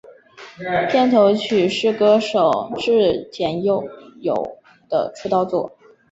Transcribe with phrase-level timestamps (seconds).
[0.89, 3.83] 片头曲是歌手矢田悠
[4.21, 4.33] 佑
[4.89, 5.77] 的出道作。